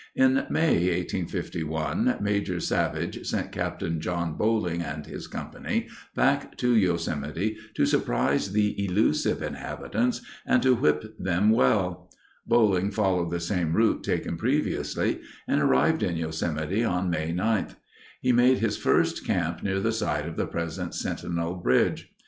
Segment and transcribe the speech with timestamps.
[0.15, 7.55] In May, 1851, Major Savage sent Captain John Boling and his company back to Yosemite
[7.75, 12.09] to surprise the elusive inhabitants and to whip them well.
[12.47, 17.67] Boling followed the same route taken previously and arrived in Yosemite on May 9.
[18.21, 22.11] He made his first camp near the site of the present Sentinel Bridge.